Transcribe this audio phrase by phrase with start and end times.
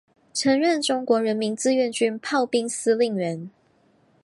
[0.33, 3.51] 曾任中国人民志愿军炮兵司令员。